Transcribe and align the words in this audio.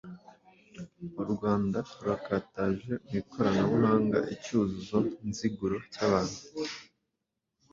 U 1.21 1.23
Rwanda 1.31 1.77
rurakataje 1.95 2.91
mu 3.05 3.13
ikoranabuhanga 3.21 4.19
icyuzuzo 4.33 4.97
nziguro 5.29 5.75
cy’ahantu 5.91 6.37